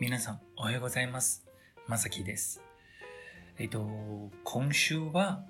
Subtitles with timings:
[0.00, 1.44] 皆さん、おはようございます。
[1.86, 2.62] まさきです。
[3.58, 5.44] えっと、今周は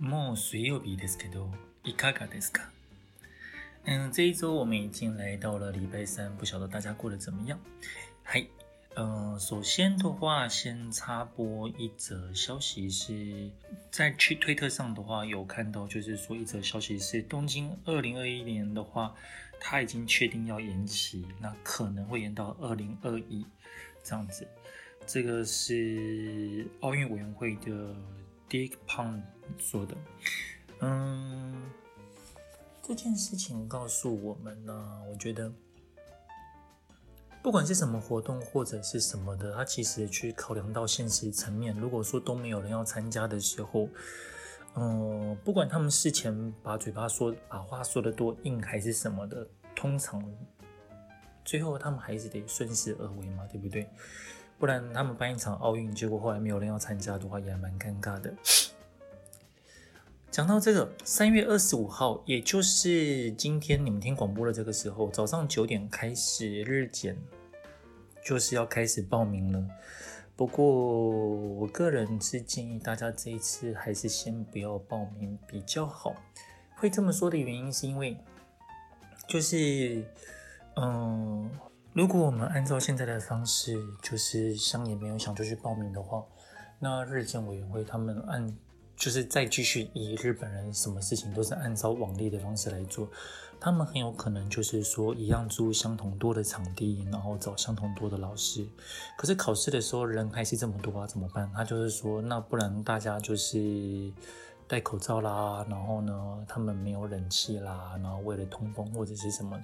[0.00, 1.52] もう水曜日ですけど、
[1.84, 2.62] いかがですか？
[3.84, 7.60] 嗯，这一周我们已经来到了礼拜三，不晓得大家过得怎么样？
[8.24, 8.44] 嗨，
[8.96, 13.48] 呃，首先的话，先插播一则消息是，
[13.92, 19.14] 在去推特上的话有看到，就是说一则消息是东京二零二一年的话，
[19.60, 23.44] 他已经确定要延期，那可能会延到二零二一
[24.02, 24.46] 这样子。
[25.06, 27.94] 这个是奥运委员会的
[28.48, 29.22] Dick Pound
[29.58, 29.96] 说的，
[30.80, 31.70] 嗯。
[32.88, 35.52] 这件事情告诉我们呢，我觉得
[37.42, 41.76] 不管是什么活动或者是什么的，他其实去考量到现实层面。
[41.76, 43.88] 如果说都没有人要参加的时候，
[44.78, 50.22] 嗯，不管他们事前把嘴巴说把话说得多硬还是什么的，通常
[51.44, 53.88] 最后他们还是得顺势而为嘛，对不对？
[54.58, 58.34] 不然他们办一场奥运，结果后来没有人要参加的话，也蛮尴尬的。
[60.30, 67.16] 讲到这个，三月二十五号，也就是今天你们听广播的这个时候，早上九点开始日检，
[68.22, 69.66] 就是要开始报名了。
[70.36, 76.14] 不过我个人是建议大家这一次还是先不要报名比较好。
[76.76, 78.16] 会这么说的原因是因为，
[79.26, 80.04] 就是
[80.76, 81.50] 嗯，
[81.94, 86.22] 如果我们按照现在的方式，就是想也没有想就去报名的话，
[86.78, 88.56] 那日政委员会他们按。
[88.98, 93.06] 就是再继续以日本人什么事情都是按照往例的方式来做，
[93.60, 98.66] 他们很有可能就是说一样租相同多的场地，然后找相同多的老师。
[99.16, 101.50] 可是考试的时候人还是这么多啊，怎么办？
[101.54, 104.12] 他就是说，那不然大家就是
[104.68, 109.58] 戴口罩啦，然后呢，他们没有冷气啦，然后为了通风或者是什么。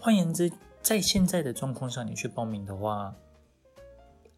[0.00, 0.50] 换言之，
[0.82, 3.14] 在现在的状况下，你去报名的话。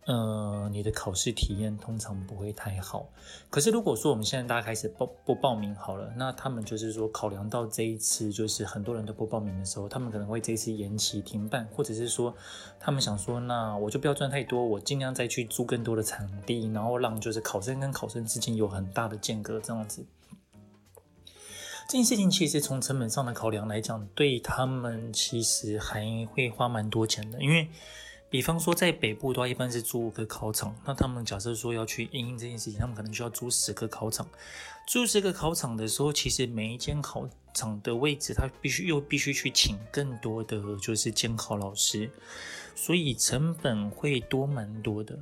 [0.06, 3.08] 呃，你的考试体验通常不会太好。
[3.50, 12.32] 可是如果说我们现在大家开始报不报名好了，那他们就是说考量到这一次就是很多人都不报名的时候，他们可能会这一次延期停办，或者是说
[12.78, 20.06] 他们想说，那我就不要赚太多，我尽量再去租更多的场地，然后让就是考生跟考生之间有很大的间隔，这样子。
[21.88, 27.68] 这件事情其实从成本上的考量来讲，对他们其实还会花蛮多钱的，因为。
[28.28, 30.74] 比方说，在北部的话，一般是租五个考场。
[30.84, 34.26] 那他们假设说要去因应这件事情，他们可能需要租十个考场。
[34.86, 42.10] 租十个考场的时候，其实每一间考场的位置，他必须又必须去请更多的就是监考老师，
[42.74, 45.18] 所以成本会多蛮多的。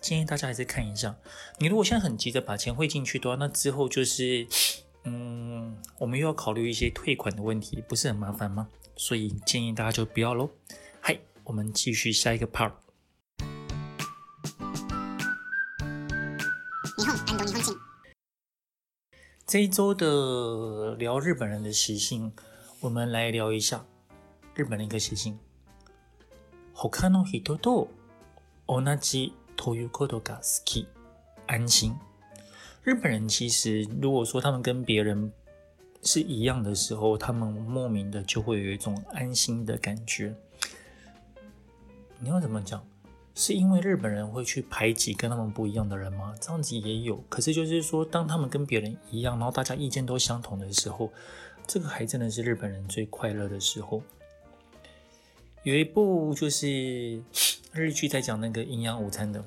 [0.00, 1.16] 建议大家还是看一下。
[1.58, 4.46] 你如果现在很急着把钱汇进去的话，那之后就是，
[5.02, 8.68] 嗯，我们又要考虑一些退款的问题，不是很麻烦吗？
[8.94, 10.50] 所以建议大家就不要喽。
[11.45, 11.45] 嗨。
[11.45, 12.71] 我们继续下一个 part。
[19.45, 22.31] 这一周的聊日本人的习性，
[22.79, 23.85] 我们来聊一下
[24.55, 25.37] 日本的一个习性。
[26.73, 27.89] 他の人と
[28.65, 30.87] 同じということが好き。
[31.47, 31.95] 安心。
[32.83, 35.31] 日本人其实，如果说他们跟别人
[36.01, 40.33] 是一样的时候，他们莫名的就会有一种安心的感觉。
[42.18, 42.84] 你要怎么讲？
[43.38, 46.34] 是因为日本人会去排挤跟他们不一样的人吗？
[46.40, 47.22] 这样子也有。
[47.28, 51.12] 可是就是说，当他们跟别人一样，然后大家意见都相同的时候，
[51.66, 54.02] 这个还真的是日本人最快乐的时候。
[55.64, 57.22] 有一部就是
[57.72, 59.44] 日剧在讲那个营养午餐的，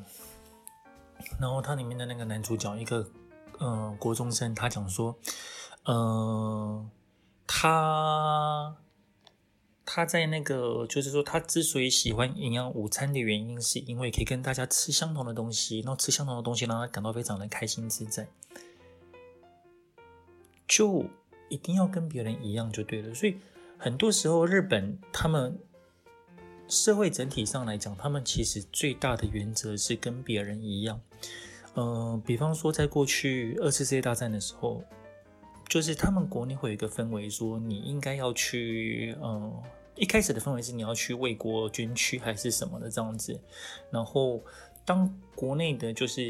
[1.40, 3.10] 然后它里面的那个男主角一个
[3.60, 5.18] 嗯、国中生，他讲说，
[5.86, 6.90] 嗯、呃，
[7.48, 8.76] 他。
[9.92, 18.28] 他在那个，就是说，他之所以喜欢营养午餐的原因，是因为可以跟大家吃相同的东西，然后吃相同的东西，让他感到非常的开心自在。
[20.68, 21.06] 就
[21.50, 23.16] 一定要跟别人一样就对了。
[23.16, 23.38] 所以
[23.80, 25.58] 很多时候，日本他们
[26.68, 31.02] 社会整体上来讲，他们其实最大的原则是跟别人一样。
[31.74, 34.84] 嗯、比方说，在过去二次世界大战的时候，
[35.68, 39.60] 就是他们国内会有一个氛围，说你应该要去，嗯、
[40.00, 43.38] 一开始的氛围是你要去为国捐躯还是什么的这样子，
[43.92, 44.42] 然后
[44.86, 46.22] 当国内的就是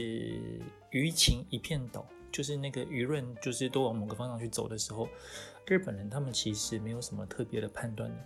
[0.91, 5.07] 舆情一片倒，就是那个舆论就是都往某个方向去走的时候，
[5.67, 8.17] 日本人他们其实没有什么特别的判断的。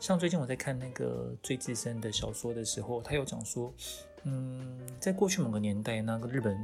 [0.00, 3.72] 像最近我在看那个最资深的小说的时候，他有讲说，
[4.24, 6.58] 嗯，在过去某个年代，那个日本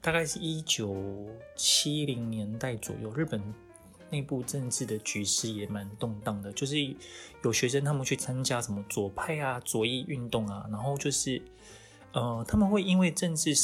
[0.00, 0.96] 大概是一九
[1.54, 3.40] 七零年代左右，日本。
[4.12, 6.76] 内部政治的局势也蛮动荡的，就是
[7.42, 11.40] 有学生他们去参加什么左派啊、左翼运动啊，然后就是
[12.12, 13.54] 呃，他们会因为政治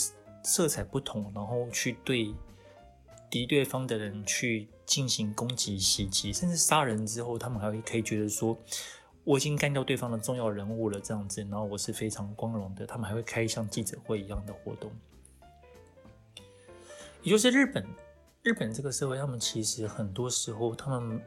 [0.42, 2.34] 色彩不同，然后去对
[3.28, 8.56] 敌对方的人去进行攻击、袭击，甚至杀人之后，他们还会可以觉得说，
[9.24, 12.86] 我已经干掉对方的重要人物了这样子，然后我是非常光荣的。
[12.86, 14.90] 他们还会开像记者会一样的活动，
[17.22, 17.86] 也就是日本。
[18.48, 21.20] 日本这个社会，他们其实很多时候，他们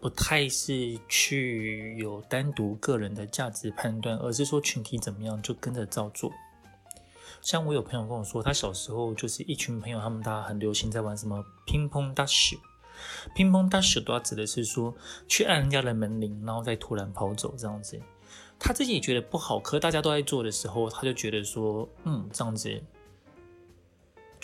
[0.00, 6.32] 不太是去有单独个人的价值判断，而是说群体怎么样就跟着照做。
[7.40, 12.56] 像我有朋友跟我说，他小时候就是一群朋友，他们大家很流行在玩什么乒乓大秀。
[13.36, 14.92] 乒乓大秀，都要指的是说
[15.28, 18.00] 去按人家的门铃，然后再突然跑走这样子。
[18.58, 22.82] 他自己也觉得不好，可大家都在做的时候，他就觉得说，嗯，这样子。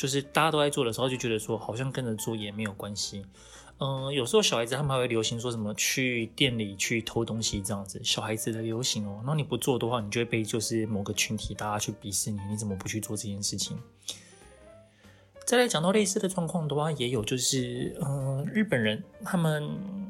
[0.00, 3.22] 就是大家都在做的时候，就觉得说好像跟着做也没有关系。
[3.80, 9.22] 嗯，有时候小孩子他们还会流行说什么去店里去偷东西这样子，小孩子的流行哦。
[9.26, 13.76] 那你不做的话，你就会被就是某个群体大家去鄙视你，你怎么不去做这件事情？
[15.44, 20.09] 再来讲到类似的状况的话，也有就是嗯，日本人他们。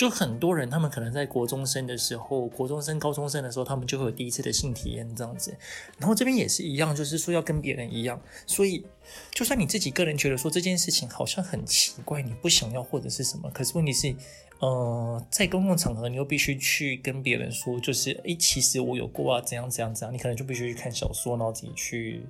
[0.00, 5.54] 就很多人，他们可能在国中生的时候，国中生、高中生的时候，他们就会有第一次的性体验这样子。
[5.98, 8.18] 然后这边也是一样，就是说要跟别人一样。
[8.46, 8.82] 所以，
[9.30, 14.16] 就算你自己个人觉得说这件事情好像很奇怪，你不想要或者是什么，可是问题是，
[14.60, 20.14] 呃，在公共场合你又必须去跟别人说，就是诶，其实我有过啊，怎样怎样怎样。
[20.14, 22.24] 你可能就必须去看小说，然后自己去，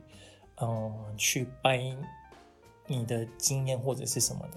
[0.61, 1.81] 嗯、去掰
[2.89, 4.57] 你的经验或者是什么的。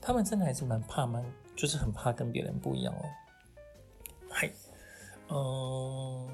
[0.00, 1.22] 他们真的还是蛮怕蛮。
[1.58, 3.04] 就是很怕跟别人不一样哦。
[4.30, 4.48] 嗨，
[5.28, 6.28] 嗯，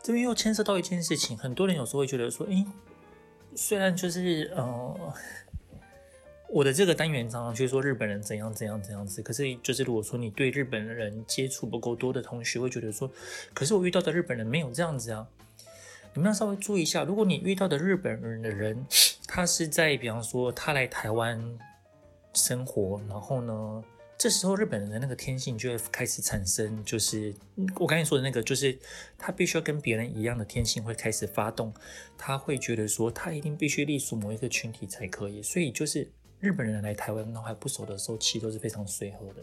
[0.00, 2.64] 这边又牵涉到一件事情，很多人有时候会觉得说，诶，
[3.56, 4.96] 虽然就是，嗯，
[6.48, 13.10] 我的这个单元常常去说日本人怎样怎样怎样子，可是就是如果说你对日本人接触不够多的同学会觉得说，
[13.52, 15.26] 可是我遇到的日本人没有这样子啊。
[16.14, 18.86] 你们要稍微注意一下，如果你遇到的日本人的人，
[19.26, 21.58] 他是在比方说他来台湾。
[22.36, 23.82] 生活，然后呢，
[24.18, 27.34] 这时候日本人的那个天性就会开始产生，就是
[27.76, 28.78] 我刚才说的那个，就是
[29.18, 31.72] 他必须要跟别人一样的天性会开始发动，
[32.16, 39.42] 他会觉得说他一定必须隶属某一个群体才可以，所以就是日本人来台湾然后还不熟的时候，其实都是非常随和的。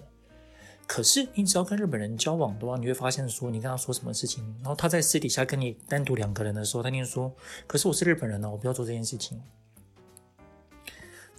[0.86, 7.34] 可是你只要跟日本人交往的话，你会发现说你跟他说什么事情，然后他在私底下跟你单独两个人的时候，他就说
[7.66, 9.42] ：“可是我是日本人呢，我不要做这件事情。”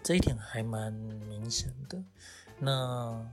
[0.05, 2.05] 这一点还蛮明显的，
[2.59, 3.27] 那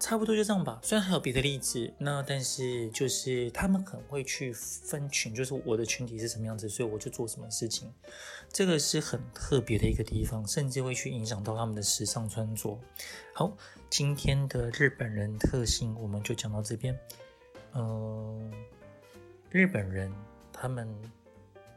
[0.00, 0.80] 差不多就这样吧。
[0.82, 7.94] 虽然还有别的例子，那但是就是他们可能会去分群，就是我的群体是什么样子，所以我就做什么事情。
[8.52, 12.76] 这个是很特别的一个地方，甚至会去影响到他们的时尚穿着。
[13.32, 13.56] 好，
[13.88, 16.98] 今天的日本人特性我们就讲到这边。
[17.74, 18.52] 嗯，
[19.50, 20.12] 日本人
[20.52, 20.92] 他们。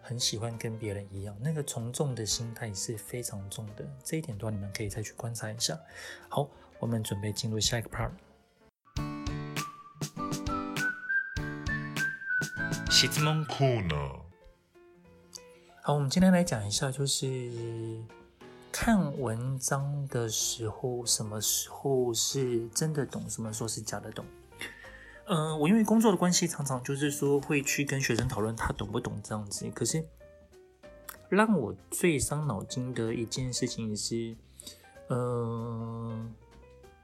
[0.09, 5.79] 很喜欢跟别人一样，那个从众的心态是非常重的，这一点的话，你们可以再去观察一下。
[6.27, 6.49] 好，
[6.79, 8.09] 我们准备进入下一个 part。
[12.89, 14.19] 质问コーナー。
[15.83, 18.01] 好，我们今天来讲一下，就是
[18.71, 24.25] 看文章的时候，什么时候是真的懂，什么时候是假的懂。
[25.31, 29.69] 嗯、呃，我因为工作的关系，常常就是说会去跟学生讨论他懂不懂这样子。
[29.75, 30.03] 可是
[31.29, 34.35] 让我最伤脑筋的一件事情是，
[35.09, 36.25] 嗯、呃，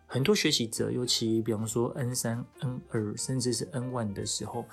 [0.08, 4.66] 很多学习者，尤其比方说 N 三、N 二，甚至是 N one 的时候，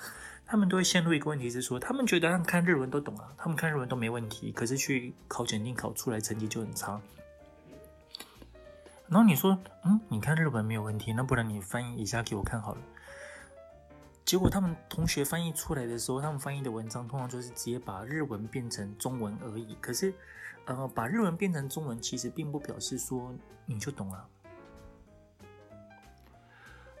[0.47, 6.99] 他们都会陷入一个问题，是说他们觉得他们看日文都懂啊，他们看日文都没问题，可是去考检定考出来成绩就很差。
[9.07, 9.55] 然后你说，
[9.85, 12.81] 嗯，你看日文没有问题，那不然你翻译一下给我看好了。
[14.33, 19.77] 结果他们同学翻译出来的时候，他们翻译的文章通常就是直接把日文变成中文而已。
[19.79, 20.11] 可是，
[20.65, 23.31] 呃，把日文变成中文，其实并不表示说
[23.67, 24.27] 你就懂了。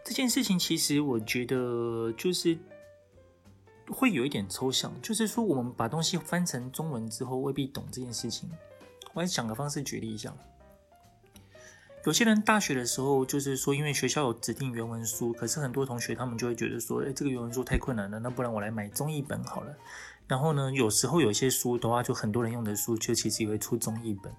[0.03, 2.55] 这件事情其实我觉得就是
[3.87, 8.47] 会有一点抽象，就是说我们把东西翻成中文之后，未必懂这件事情。
[9.13, 10.31] 我来想个方式举例一下。
[12.05, 19.73] 有些人大学的时候就是说，因为学校有指定原文书，可是很多同学他们就会觉得说，诶，这个原文书太困难了，那不然我来买中译本好了。
[20.27, 24.33] 然后呢，有时候有些书的话，就很多人用的书，就其实也会出中译本。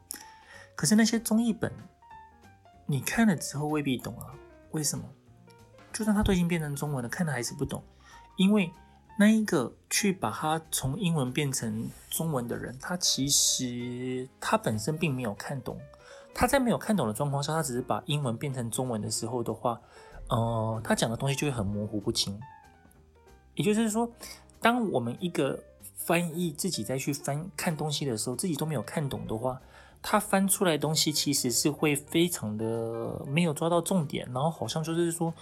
[0.77, 1.73] 可是那些中译本，
[2.85, 4.27] 你看了之后未必懂啊？
[4.73, 5.05] 为什么？
[5.91, 7.83] 就算它都已经变成中文了，看了还是不懂，
[8.37, 8.71] 因为
[9.19, 15.81] 那一个去把它从英文变成中文的人，他其实他本身并没有看懂。
[16.35, 19.81] 他在没有看懂的状况下，他只是把英文变成中文的时候的话，
[20.29, 22.39] 呃，他讲的东西就会很模糊不清。
[23.55, 24.11] 也就是说，
[24.61, 25.63] 当我们一个
[25.95, 29.61] 翻译自己再去翻看东西的时候，自己都没有看懂的话，
[30.03, 35.33] 他翻出来东西其实是会非常的没有抓到重点，然后好像就是说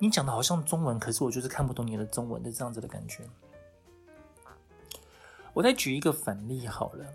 [0.00, 3.22] 你讲的好像中文，可是我就是看不懂你的中文的这样子的感觉。
[5.52, 7.06] 我再举一个反例好了，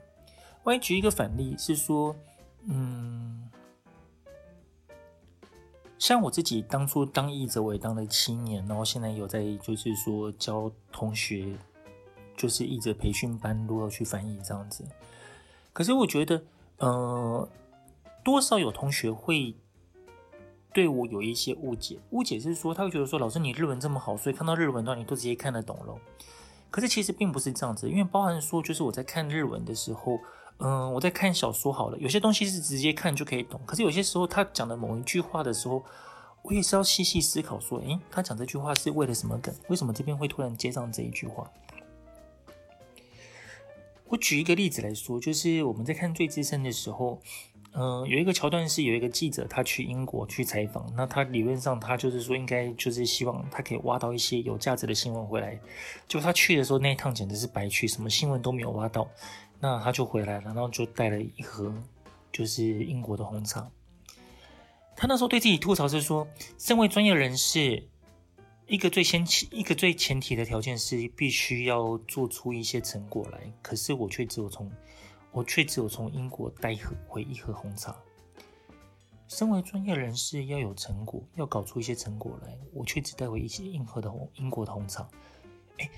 [0.63, 2.15] 我再举一个反例是说。
[2.67, 3.48] 嗯，
[6.00, 11.55] 像我自己当初当译者，我也当了七年，然后现在有在就是说教同学，
[12.36, 14.84] 就是译者培训班如何去翻译这样子。
[15.74, 16.43] 可是我觉得，
[16.77, 17.48] 呃，
[18.24, 19.55] 多少有同学会
[20.74, 25.95] 对我有一些误解，误解是说他会觉得说，老师你日文这么好，所以看到日文的话你都直接看得懂了。
[26.72, 30.19] 可是其实并不是这样子，因为包含说就是我在看日文的时候。
[30.59, 35.83] 嗯，我在看小说好了，有些东西是直接看就可以懂，可是有些时候他讲的某一句话的时候，
[36.43, 39.53] 我也是要细细思考，说，诶，他讲这句话是为了什么梗？
[39.67, 41.51] 为什么这边会突然接上这一句话？
[44.07, 47.19] 我举一个例子来说，就是我们在看《最资深》的时候，
[47.74, 55.59] 嗯，有一个桥段是有一个记者他去英国去采访，那他理论上他就是说应该就是希望他可以挖到一些有价值的新闻回来，
[56.07, 59.05] 就他去的时候那一趟简直是白去，什么新闻都没有挖到。
[59.59, 61.74] 那他就回来了，然后就带了一盒，
[62.31, 63.71] 就是英国的红茶。
[64.95, 67.89] 他那时候对自己吐槽是说，身为专业人士，
[68.67, 73.51] 一个最先起一个最前提的条件是必须要做出一些成果来。
[73.62, 74.71] 可是我却只有从，
[75.31, 77.95] 我却只有从英国带回一盒红茶。
[79.27, 85.07] 身为专业人士要有成果，要搞出一些成果来，我却只带回一些英和的红英国的红茶。
[85.79, 85.89] 哎，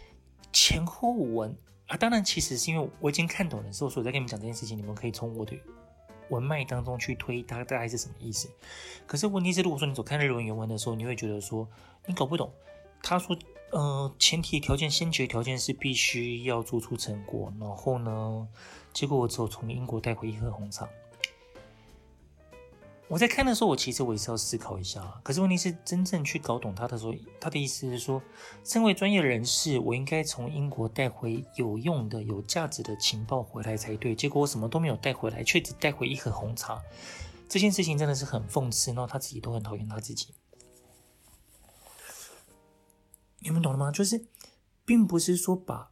[0.54, 1.56] 前后文。
[1.88, 5.58] 啊，当然，其实是因为我已经看懂了之后，所以我在跟你们讲这件事情，你们可以从我的
[6.30, 8.50] 文脉当中去推它大概是什么意思。
[9.06, 11.68] 可是问题是，如果说你走看日文原文的时候，你会觉得说
[12.06, 12.52] 你搞不懂。
[13.02, 13.38] 他说，
[13.72, 18.48] 呃，前提条件、先决条件是必须要做出成果，然后呢，
[18.92, 20.90] 结果我只有从英国带回一盒红茶。
[23.10, 25.02] 我在看的时候，我其实我也是要思考一下。
[25.24, 28.22] 可是问题是，真正去搞懂他的时候，他的意思是说，
[28.66, 34.14] 身为专业人士，我应该从英国带回有用的、有价值的情报回来才对。
[34.14, 36.82] 结果我什么都没有带回来，却只带回一盒红茶。
[37.48, 40.34] 这件事情真的是很讽刺，然后他自己都很讨厌他自己。
[43.40, 43.90] 你们懂了吗？
[43.90, 44.26] 就是，
[44.84, 45.92] 并不是说把。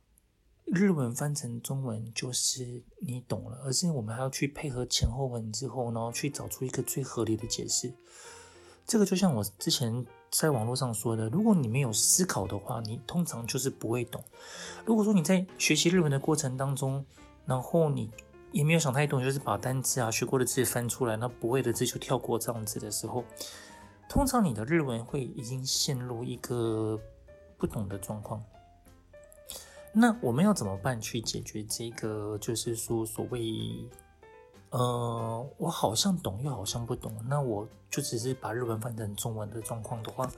[0.66, 7.94] 日文翻成中文就是你懂了，而是我们还要去配合前后文之后，然后去找出一个最合理的解释。
[8.86, 14.24] 这个就像我之前在网络上说的，如果你没有思考的话，你通常就是不会懂。
[14.86, 17.06] 如果说你在学习日文的过程当中，
[17.46, 18.12] 然后你
[18.52, 23.24] 也没有想太多，就是把单词啊、学过的字翻出来，那不会的字就跳过这样子的时候，
[24.10, 27.00] 通常你的日文会已经陷入一个
[27.58, 28.44] 不懂的状况。
[29.98, 32.38] 那我们要怎么办去解决这个？
[32.38, 33.90] 就是说，所谓，
[34.72, 37.16] 呃，我好像懂，又好像不懂。
[37.30, 40.30] 那我就只是把日文翻成中文的状况的话，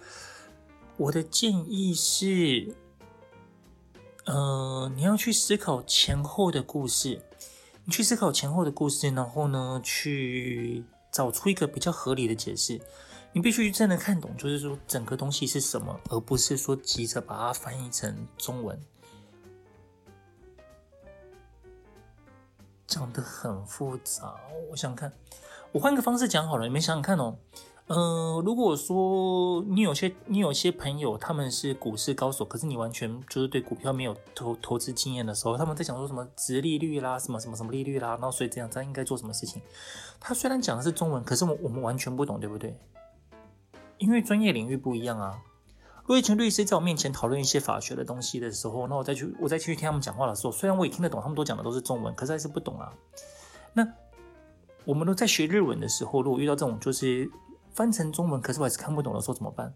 [0.96, 2.76] 我的建议是，
[4.26, 7.20] 呃，你要去思考前后的故事，
[7.84, 12.80] 你去思考前后的故事，然后呢，去找出一个比较合理的解释。
[13.34, 18.80] 你必须真的看懂，就是说整个东西是什么，而不是说急着把它翻译成中文。
[22.88, 24.34] 讲得很复杂，
[24.72, 25.12] 我想看，
[25.74, 27.36] 我换个方式讲好了，你们想想看哦，
[27.88, 39.62] 呃，如果说你有些你有些朋友他们是股市高手，可是你完全就是对股票没有投投资经验的时候，他们在讲说什么殖利率啦，什么什么什么利率啦，然后所以这样，他应该做什么事情？
[40.20, 42.80] 他虽然讲的是中文，可是我我们完全不懂，对不对？
[43.98, 45.42] 因为专业领域不一样啊。
[46.08, 52.94] 如果一群律师在我面前讨论一些法学的东西的时候，那我再去我再去听他们讲话的时候，虽然我也听得懂，他们都讲的都是中文，可是还是不懂啊。
[53.74, 53.86] 那
[54.86, 57.30] 我们都在学日文的时候，如果遇到这种就是
[57.74, 59.74] 翻成中文，可是我还是看不懂的时候怎么办？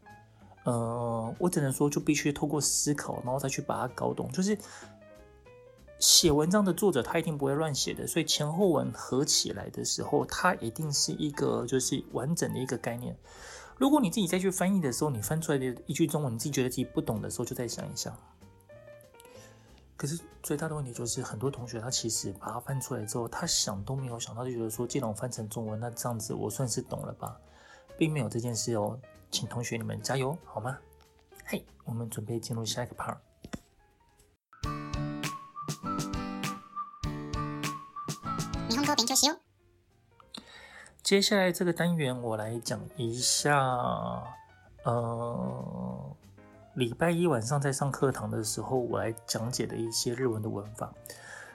[0.63, 4.31] 呃，我只能说就必须透过思考，然后再去把它搞懂。
[4.31, 4.57] 就是
[5.99, 13.17] 写文章的作者他一定不会乱写的，所以前后文合起来的时候，它一定是一个就是完整的一个概念。
[13.81, 18.15] 如果你自己再去翻译的时候，你翻出来的一句中文，你自己觉得自己不懂的时候，就再想一想。
[19.97, 27.35] 可是最大的问题就是，很多同学他其实把它翻出来之后，他想都没有想到，就觉得说，既然我翻成中文，那这样子我算是懂了吧，
[27.97, 28.99] 并没有这件事哦。
[29.31, 30.77] 请同学你们加油好吗？
[31.45, 33.17] 嘿，我们准备进入下一个 part。
[41.11, 43.53] 接下来这个单元，我来讲一下，
[44.85, 46.15] 呃，
[46.75, 50.89] 礼拜一晚上在上课堂的时候，我来讲解的一些日文的文法。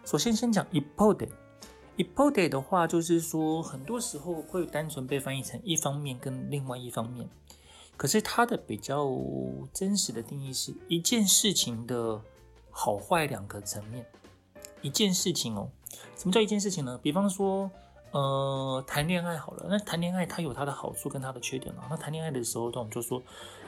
[0.04, 1.30] 首先，先讲一方で。
[1.96, 7.26] 一方で的话，就是说，很多时候会单纯被翻译成一方面跟另外一方面。
[7.96, 9.10] 可是它的比较
[9.72, 12.20] 真实的定义是一件事情的
[12.70, 14.04] 好坏两个层面。
[14.82, 15.70] 一件事情哦，
[16.14, 17.00] 什么叫一件事情呢？
[17.02, 17.70] 比方说。
[18.16, 21.84] 呃，谈恋爱好了，那谈恋爱它有它的好处跟它的缺点了。
[21.90, 23.22] 那谈恋爱的时候，我们就说，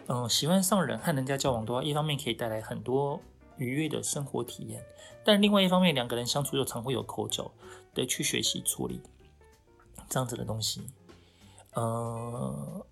[0.07, 3.21] 嗯、喜欢上人和人家交往的话，一方面可以带来很多
[3.59, 4.83] 愉悦的生活体验，
[5.23, 7.51] 但另外一方面，两个人相处又常会有口角，
[7.93, 9.03] 得去学习处理
[10.09, 10.81] 这样子的东西。
[11.75, 12.87] 呃，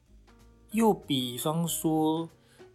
[0.72, 2.28] 又比方说。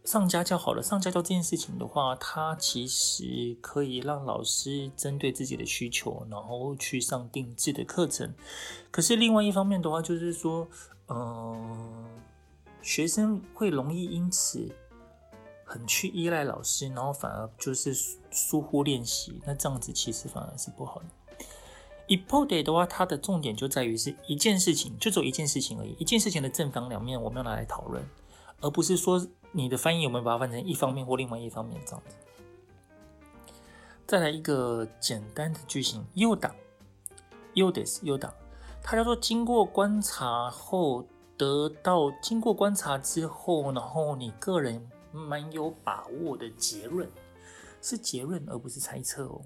[0.04, 8.34] 上家教好了，上家教这件事情的话，它其实可以让老师针对自己的需求，然后去上定制的课程。
[8.90, 10.68] 可是另外一方面的话，就是说，
[11.08, 12.04] 嗯、
[12.82, 14.68] 学生会容易因此
[15.64, 17.94] 很去依赖老师，然后反而就是
[18.32, 19.40] 疏忽练习。
[19.46, 21.06] 那这样子其实反而是不好的。
[22.08, 25.96] 一方で的话，它的重点就在于是一件事情，就只有一件事情而已。
[26.00, 28.04] 一件事情的正反两面，我们要拿来讨论，
[28.62, 29.24] 而不是说。
[29.53, 32.17] 你的翻译有没有把它翻成一方面或另外一方面这样子？
[34.07, 36.53] 再来一个简单的句型，ようだ，
[37.55, 38.33] ようです，ようだ，
[38.83, 41.05] 它叫做经过观察后
[41.37, 47.11] 得到，经过观察之后，然后你个人蛮有把握的结论，
[47.83, 49.43] 是结论而不是猜测哦。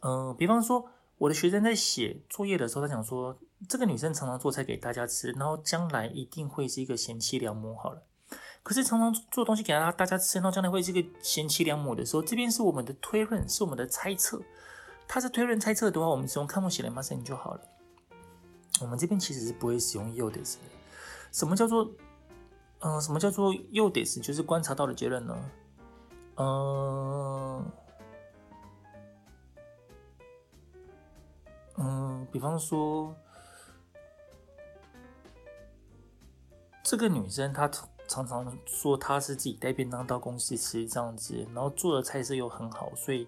[0.00, 7.74] 嗯、呃，比方说我的学生在写作业的时候，他讲说这个女生常常做菜给大家吃，然后将来一定会是一个贤妻良母。
[7.74, 8.02] 好了。
[8.66, 14.40] 可是常常做东西给大家大家吃，然后将来会是一个贤妻良母的时候，这边是我们的推论，是我们的猜测。
[15.08, 17.60] 它是推论猜测的话，我们使用看不起来马上就好了。
[18.80, 20.60] 我们这边其实是不会使用ようです的。
[21.32, 21.84] 什么叫做
[22.80, 23.00] 嗯、呃？
[23.00, 24.22] 什么叫做ようです？
[24.22, 25.36] 就是观察到的结论呢？
[26.36, 27.64] 嗯、呃、
[31.78, 33.14] 嗯，比方说
[36.84, 37.68] 这个女生她。
[38.07, 43.27] 常常说他是自己带便当到公司吃这样子，然后做的菜色又很好，所以，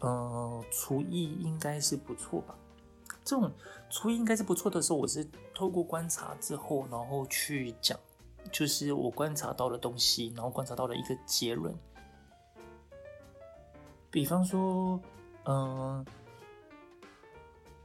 [0.00, 2.54] 嗯、厨艺应该是不错吧？
[3.24, 3.50] 这种
[3.88, 7.98] 厨艺应该是不错的时候，我是透过观察之后，然后去讲，
[8.50, 11.72] 就是我观察到的东西，然后观察到的一个结论。
[14.10, 15.00] 比方说，
[15.44, 16.04] 嗯、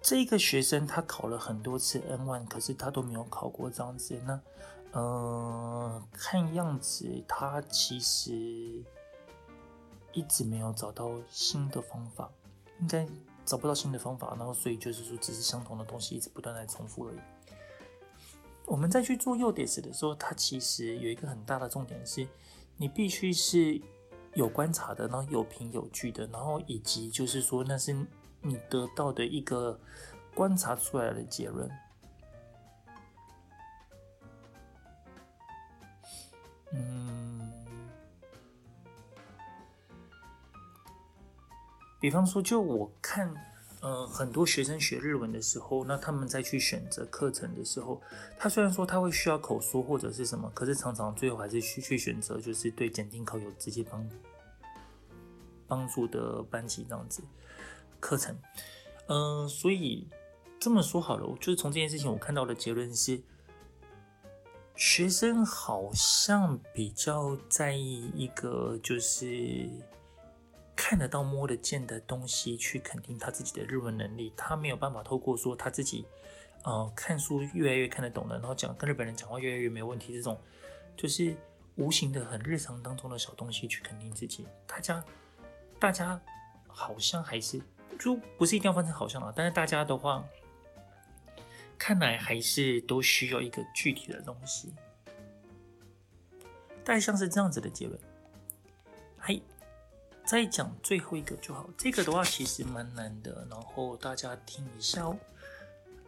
[0.01, 4.41] 这个学生他考了很多次 N one，可是他都没有考过这样子，那。
[4.92, 8.33] 呃，看样子他其实
[10.12, 12.31] 一直没有找到新的方法，
[12.81, 13.07] 应该
[13.45, 17.19] 找不到新的方法，然后所以就是说，只是相同的东西一直不断在重复而已。
[18.64, 22.27] 我们再去做ようです的时候，它其实有一个很大的重点是，
[22.77, 23.81] 你必须是
[24.35, 27.92] 有观察的，然后有凭有据的，然后以及就是说，那是
[28.40, 29.79] 你得到的一个
[30.35, 31.71] 观察出来的结论。
[36.74, 37.52] 嗯，
[42.00, 43.34] 比方说，就我看，
[43.82, 48.02] 呃，很多学生学日文的时候，那他们在去选择课程的时候，
[48.38, 54.10] 他虽然说他会需要口说或者是什么，可是常常最后还是去去选择，就是对检定考有直接帮
[55.68, 57.22] 帮助的班级这样子
[58.00, 58.36] 课程。
[59.08, 60.08] 嗯、所以
[60.58, 63.22] 这么说好了，就是从这件事情我看到的结论是。
[64.84, 69.70] 学生好像比较在意一个，就是
[70.76, 74.34] 看得到、摸得见的东西去肯定他自己的日文能力。
[74.36, 76.08] 他没有办法透过说他自己，
[76.63, 80.15] 呃，看书越来越看得懂了，然后讲跟日本人讲话越来越没有问题。
[80.15, 80.36] 这种
[80.98, 81.36] 就是
[81.76, 84.48] 无形的、很日常当中的小东西去肯定自己。
[84.65, 85.06] 大家，
[85.80, 86.20] 大家
[86.67, 87.62] 好像还是
[88.00, 90.26] 就不是一定要分成好像啊，但是大家的话。
[91.81, 94.73] 看来还是都需要一个具体的东西，
[96.85, 97.99] 大概像是这样子的结论。
[99.19, 99.42] 嘿，
[100.25, 101.69] 再讲最后一个就好。
[101.77, 105.19] 这个的话其实蛮难的，然后大家听一下哦。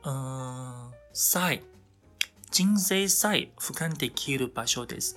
[0.02, 1.60] 嗯，サイ、
[2.52, 5.16] 人生サイ、俯瞰できる场所です。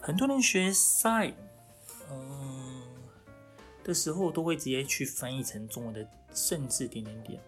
[0.00, 1.34] 很多人学サイ，
[2.10, 2.82] 嗯
[3.84, 7.40] 的时候都会直接去翻译成中文的甚至点点点。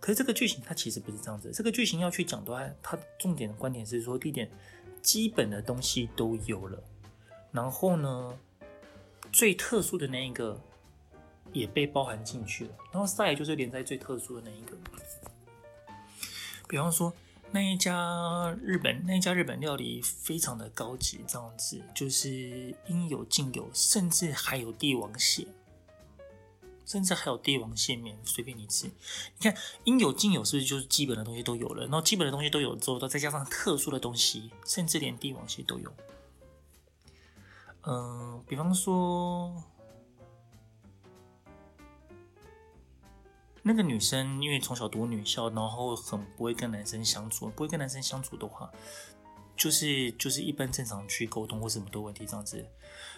[0.00, 1.52] 可是这个剧情它其实不是这样子。
[1.52, 4.50] 这个剧情要去讲的话，它重点的观点是说，第一点，
[5.02, 6.82] 基本的东西都有了，
[7.52, 8.34] 然后呢，
[9.30, 10.58] 最特殊的那一个
[11.52, 14.76] 也被包含进去了，然后サイ就是连在最特殊的那一个。
[16.66, 17.12] 比方说
[17.50, 25.48] 那一家日本那一家日本料理非常的高级，这样子就是应有尽有，甚至还有帝王蟹，
[26.90, 28.86] 甚至还有帝王蟹面随便你吃。
[28.86, 31.84] 你看应有尽有是不是就是基本的东西都有了？
[31.84, 35.92] 然后基本的东西都有之后，再加上特殊的东西，甚至连帝王蟹都有。
[37.82, 39.62] 嗯，比方说。
[43.62, 48.72] 那个女生因为从小读女校，然后很不会跟男生相处，不会跟男生相处的话，
[49.54, 52.64] 就是就是一般正常去沟通或什么的问题这样子，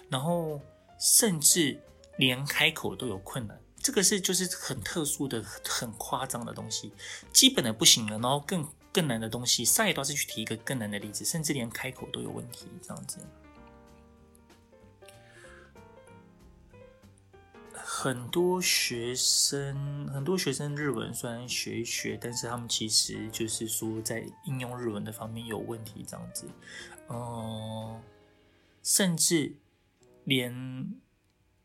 [0.08, 0.60] 然后
[0.98, 1.80] 甚至
[2.16, 6.92] 连开口都有困难，这个是就是很特殊的、很夸张的东西，
[7.32, 13.18] 基本的不行了，然后更更难的东西，上一段是去提一个更难的例子，甚至连开口都有问题这样子。
[17.74, 26.46] 很多学生，很多学生日文虽然学一学，但是他们其实就是说在应用日文的方面有问题，这样子，
[27.08, 28.02] 嗯，
[28.82, 29.54] 甚至
[30.24, 30.52] 连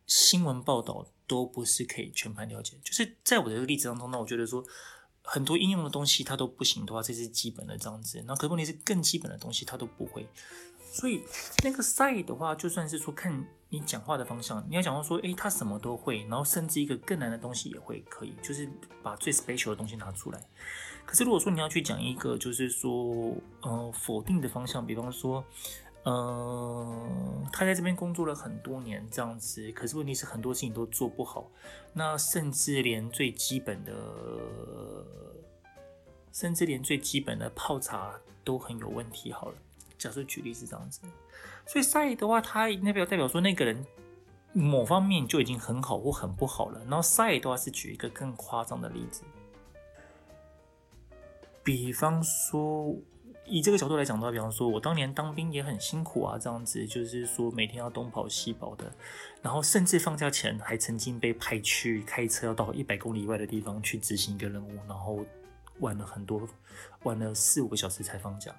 [0.07, 2.77] 新闻报道都不是可以全盘了解。
[2.83, 4.65] 就是在我的例子当中，呢我觉得说
[5.21, 8.23] 很多应用的东西它都不行的话，这是基本的这样子。
[8.25, 10.27] 那可问题是更基本的东西它都不会。
[10.89, 11.21] 所以
[11.63, 18.67] 那个 side 的话，就算是说看你讲话的方向，你要讲话说，诶，他什么都会，然后甚至一个更难的东西也会可以，就是
[19.03, 20.41] 把最 special 的东西拿出来。
[21.05, 25.43] 可是如果说你要去讲一个，就是说，呃，否定的方向，比方说，
[26.06, 31.50] 呃，他在这边工作了很多年这样子，可是问题是很多事情都做不好，
[31.92, 33.92] 那甚至连最基本的，
[36.32, 39.32] 甚至连最基本的泡茶都很有问题。
[39.32, 39.54] 好了。
[39.98, 41.00] 假设举例是这样子，
[41.64, 43.86] 所以サイ的话，它代表代表说那个人
[44.52, 46.80] 某方面就已经很好或很不好了。
[46.80, 49.22] 然后サイ的话是举一个更夸张的例子，
[51.62, 52.92] 比方说
[53.47, 58.91] 以这个角度来讲的话，比方说我当年当兵也很辛苦啊，这样子就是说每天要东跑西跑的，
[59.41, 65.25] 然后甚至放假前还曾经被派去开车要到一百公里以外的地方去执行一个任务，然后
[65.79, 66.47] 玩了很多，
[67.03, 68.53] 玩了四五个小时才放假。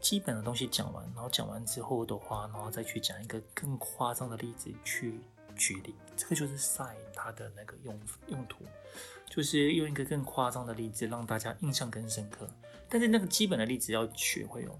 [0.00, 5.18] 基本的东西讲完，然后讲完之后的话，然后再去讲一个更夸张的例子去
[5.56, 8.64] 举例，这个就是サイ它的那个用用途，
[9.26, 12.48] 就是用一个更夸张的例子让大家印象更深刻。
[12.88, 14.78] 但是那个基本的例子要学会哦。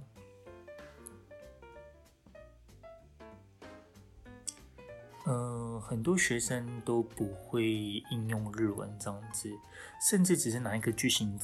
[5.26, 7.66] 嗯、很多学生都不会
[8.10, 9.50] 应用日文这样子，
[10.06, 11.38] 甚至只是拿一个句型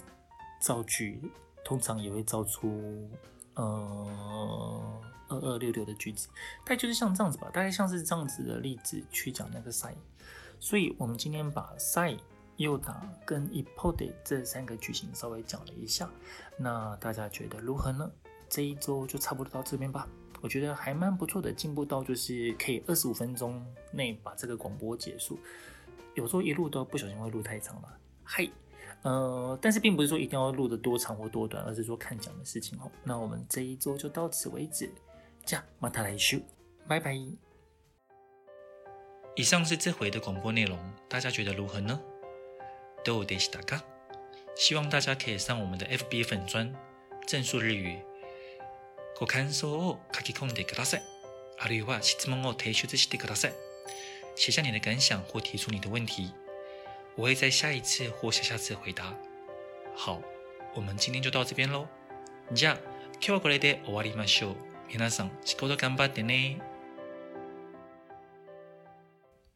[0.60, 1.22] 造句，
[1.64, 3.08] 通常也会造出。
[3.55, 6.27] 呃，二二六六的句子，
[6.65, 9.95] 大概就是像这样子吧，大概像是这样子的例子去讲那个サイ。
[10.59, 12.17] 所以我们今天把サイ、
[12.57, 12.95] ヨダ
[13.25, 16.09] 跟一方で这三个句型稍微讲了一下，
[16.57, 18.11] 那大家觉得如何呢？
[18.49, 20.07] 这一周就差不多到这边吧，
[20.41, 25.39] 我觉得还蛮不错的，进步到就是可以二十五分钟内把这个广播结束，
[26.13, 28.49] 有时候一录都不小心会录太长了，嗨。
[29.03, 32.91] 呃，但是并不是说一定要录得多长或多短，而是说看讲的事情哦。
[33.03, 34.89] 那我们这一周就到此为止，
[35.45, 36.41] じゃ、また来周，
[36.87, 37.15] 拜拜。
[39.35, 41.99] 以上是这回的广播内容，大家觉得如何呢？
[43.03, 43.81] どうでしたか？
[44.55, 46.73] 希望大家可以上我们的 FB 粉专
[47.27, 47.99] 正数日语，
[49.19, 51.03] ご感想を书き込んでください。
[51.59, 53.53] あるいは质问を提出してください。
[54.35, 56.31] 写下你的感想或提出你的问题。
[57.15, 59.13] 我会在下一次或下下次回答。
[59.95, 60.21] 好，
[60.73, 61.87] 我们今天就到这边喽。
[62.53, 62.77] じゃあ、
[63.21, 64.55] 今日はこれで终わりましょう。
[64.89, 66.59] 皆さん、仕事顽张ってね。